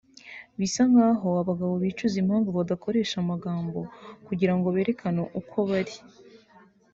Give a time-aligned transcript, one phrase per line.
[0.59, 3.79] Bisa nkaho abagabo bicuza impamvu badakoresha amagambo
[4.27, 5.95] kugira ngo berekane uko bari